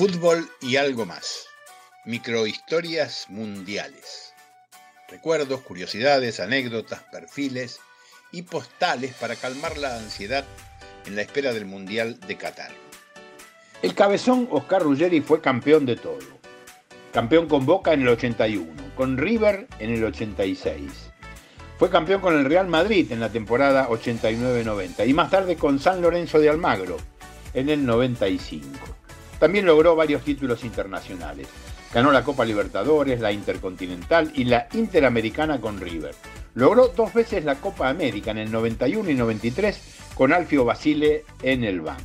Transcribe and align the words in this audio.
Fútbol 0.00 0.48
y 0.62 0.76
algo 0.76 1.04
más. 1.04 1.44
Microhistorias 2.06 3.26
mundiales. 3.28 4.32
Recuerdos, 5.10 5.60
curiosidades, 5.60 6.40
anécdotas, 6.40 7.02
perfiles 7.12 7.80
y 8.32 8.40
postales 8.40 9.12
para 9.12 9.36
calmar 9.36 9.76
la 9.76 9.98
ansiedad 9.98 10.46
en 11.04 11.16
la 11.16 11.20
espera 11.20 11.52
del 11.52 11.66
Mundial 11.66 12.18
de 12.20 12.38
Qatar. 12.38 12.70
El 13.82 13.94
cabezón 13.94 14.48
Oscar 14.50 14.80
Ruggeri 14.80 15.20
fue 15.20 15.42
campeón 15.42 15.84
de 15.84 15.96
todo. 15.96 16.40
Campeón 17.12 17.46
con 17.46 17.66
Boca 17.66 17.92
en 17.92 18.00
el 18.00 18.08
81, 18.08 18.72
con 18.96 19.18
River 19.18 19.68
en 19.80 19.90
el 19.90 20.02
86. 20.02 21.10
Fue 21.78 21.90
campeón 21.90 22.22
con 22.22 22.38
el 22.38 22.46
Real 22.46 22.68
Madrid 22.68 23.12
en 23.12 23.20
la 23.20 23.28
temporada 23.28 23.86
89-90 23.90 25.06
y 25.06 25.12
más 25.12 25.28
tarde 25.28 25.56
con 25.56 25.78
San 25.78 26.00
Lorenzo 26.00 26.38
de 26.38 26.48
Almagro 26.48 26.96
en 27.52 27.68
el 27.68 27.84
95. 27.84 28.99
También 29.40 29.64
logró 29.64 29.96
varios 29.96 30.22
títulos 30.22 30.62
internacionales. 30.64 31.48
Ganó 31.94 32.12
la 32.12 32.22
Copa 32.22 32.44
Libertadores, 32.44 33.20
la 33.20 33.32
Intercontinental 33.32 34.30
y 34.36 34.44
la 34.44 34.68
Interamericana 34.74 35.60
con 35.60 35.80
River. 35.80 36.14
Logró 36.54 36.88
dos 36.88 37.14
veces 37.14 37.44
la 37.44 37.54
Copa 37.54 37.88
América 37.88 38.30
en 38.32 38.38
el 38.38 38.52
91 38.52 39.10
y 39.10 39.14
93 39.14 40.12
con 40.14 40.34
Alfio 40.34 40.66
Basile 40.66 41.24
en 41.42 41.64
el 41.64 41.80
banco. 41.80 42.04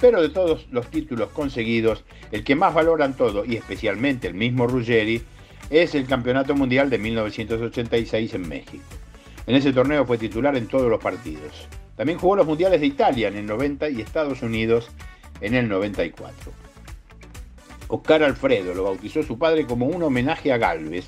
Pero 0.00 0.22
de 0.22 0.30
todos 0.30 0.66
los 0.70 0.86
títulos 0.88 1.28
conseguidos, 1.30 2.04
el 2.32 2.44
que 2.44 2.56
más 2.56 2.72
valoran 2.72 3.14
todo, 3.14 3.44
y 3.44 3.56
especialmente 3.56 4.26
el 4.26 4.34
mismo 4.34 4.66
Ruggeri, 4.66 5.22
es 5.68 5.94
el 5.94 6.06
Campeonato 6.06 6.54
Mundial 6.54 6.88
de 6.88 6.98
1986 6.98 8.34
en 8.34 8.48
México. 8.48 8.84
En 9.46 9.54
ese 9.54 9.72
torneo 9.72 10.06
fue 10.06 10.16
titular 10.16 10.56
en 10.56 10.66
todos 10.66 10.88
los 10.88 11.02
partidos. 11.02 11.68
También 11.96 12.18
jugó 12.18 12.36
los 12.36 12.46
Mundiales 12.46 12.80
de 12.80 12.86
Italia 12.86 13.28
en 13.28 13.36
el 13.36 13.46
90 13.46 13.90
y 13.90 14.00
Estados 14.00 14.40
Unidos 14.42 14.88
en 15.40 15.54
el 15.54 15.68
94. 15.68 16.52
Oscar 17.88 18.22
Alfredo 18.22 18.74
lo 18.74 18.84
bautizó 18.84 19.22
su 19.22 19.38
padre 19.38 19.66
como 19.66 19.86
un 19.86 20.02
homenaje 20.02 20.52
a 20.52 20.58
Galvez, 20.58 21.06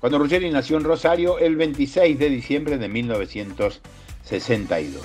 cuando 0.00 0.18
Ruggeri 0.18 0.50
nació 0.50 0.76
en 0.76 0.82
Rosario 0.84 1.38
el 1.38 1.54
26 1.56 2.18
de 2.18 2.30
diciembre 2.30 2.78
de 2.78 2.88
1962. 2.88 5.02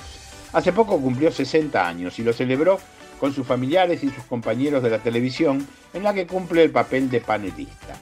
Hace 0.53 0.73
poco 0.73 0.99
cumplió 0.99 1.31
60 1.31 1.87
años 1.87 2.17
y 2.19 2.23
lo 2.23 2.33
celebró 2.33 2.79
con 3.19 3.33
sus 3.33 3.47
familiares 3.47 4.03
y 4.03 4.09
sus 4.09 4.23
compañeros 4.25 4.83
de 4.83 4.89
la 4.89 4.99
televisión, 4.99 5.65
en 5.93 6.03
la 6.03 6.13
que 6.13 6.27
cumple 6.27 6.61
el 6.63 6.71
papel 6.71 7.09
de 7.09 7.21
panelista. 7.21 7.95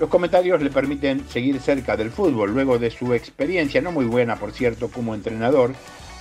Los 0.00 0.08
comentarios 0.08 0.62
le 0.62 0.70
permiten 0.70 1.28
seguir 1.28 1.60
cerca 1.60 1.94
del 1.96 2.10
fútbol 2.10 2.52
luego 2.52 2.78
de 2.78 2.90
su 2.90 3.12
experiencia, 3.12 3.82
no 3.82 3.92
muy 3.92 4.06
buena 4.06 4.36
por 4.36 4.52
cierto, 4.52 4.88
como 4.88 5.14
entrenador, 5.14 5.74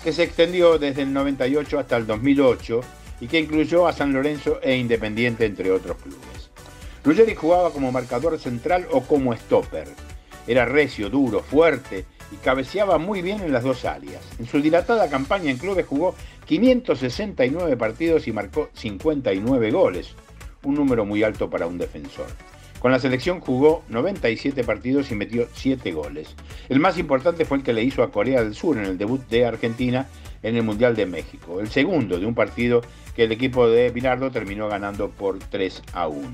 que 0.03 0.11
se 0.11 0.23
extendió 0.23 0.78
desde 0.78 1.03
el 1.03 1.14
98 1.14 1.80
hasta 1.80 1.95
el 1.98 2.05
2008 2.05 2.81
y 3.22 3.27
que 3.27 3.39
incluyó 3.39 3.88
a 3.88 3.94
San 3.94 4.11
Lorenzo 4.11 4.59
e 4.61 4.75
Independiente, 4.75 5.45
entre 5.45 5.72
otros 5.72 5.95
clubes. 5.97 6.50
Ruggeri 7.05 7.36
jugaba 7.36 7.72
como 7.72 7.91
marcador 7.91 8.38
central 8.39 8.88
o 8.91 9.02
como 9.02 9.33
stopper. 9.33 9.88
Era 10.47 10.66
recio, 10.66 11.09
duro, 11.09 11.42
fuerte 11.42 12.05
y 12.31 12.36
cabeceaba 12.38 12.97
muy 12.97 13.22
bien 13.22 13.42
en 13.42 13.53
las 13.53 13.64
dos 13.64 13.86
áreas. 13.86 14.22
En 14.39 14.47
su 14.47 14.61
dilatada 14.61 15.09
campaña 15.09 15.52
en 15.52 15.58
clubes 15.58 15.86
jugó 15.86 16.16
569 16.45 17.77
partidos 17.77 18.27
y 18.27 18.31
marcó 18.31 18.69
59 18.73 19.72
goles, 19.72 20.16
un 20.64 20.75
número 20.75 21.05
muy 21.05 21.23
alto 21.23 21.49
para 21.49 21.67
un 21.67 21.77
defensor. 21.77 22.27
Con 22.81 22.91
la 22.91 22.99
selección 22.99 23.39
jugó 23.39 23.83
97 23.89 24.63
partidos 24.63 25.11
y 25.11 25.15
metió 25.15 25.47
7 25.53 25.91
goles. 25.91 26.35
El 26.67 26.79
más 26.79 26.97
importante 26.97 27.45
fue 27.45 27.57
el 27.57 27.63
que 27.63 27.73
le 27.73 27.83
hizo 27.83 28.01
a 28.01 28.11
Corea 28.11 28.43
del 28.43 28.55
Sur 28.55 28.77
en 28.77 28.85
el 28.85 28.97
debut 28.97 29.21
de 29.29 29.45
Argentina 29.45 30.07
en 30.41 30.55
el 30.55 30.63
Mundial 30.63 30.95
de 30.95 31.05
México, 31.05 31.59
el 31.59 31.69
segundo 31.69 32.17
de 32.17 32.25
un 32.25 32.33
partido 32.33 32.81
que 33.15 33.25
el 33.25 33.31
equipo 33.31 33.69
de 33.69 33.91
Pinardo 33.91 34.31
terminó 34.31 34.67
ganando 34.67 35.09
por 35.09 35.37
3 35.37 35.83
a 35.93 36.07
1. 36.07 36.31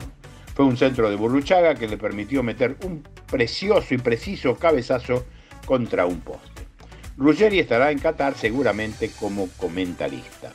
Fue 0.56 0.64
un 0.64 0.78
centro 0.78 1.10
de 1.10 1.18
Burruchaga 1.18 1.76
que 1.76 1.90
le 1.90 1.98
permitió 1.98 2.42
meter 2.44 2.78
un 2.86 3.04
precioso 3.30 3.94
y 3.94 3.98
preciso 3.98 4.56
cabezazo 4.56 5.26
contra 5.66 6.06
un 6.06 6.22
poste. 6.22 6.62
Ruggeri 7.18 7.60
estará 7.60 7.92
en 7.92 8.00
Qatar 8.00 8.36
seguramente 8.36 9.12
como 9.20 9.50
comentarista. 9.58 10.54